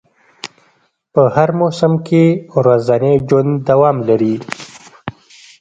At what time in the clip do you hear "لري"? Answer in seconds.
4.09-4.35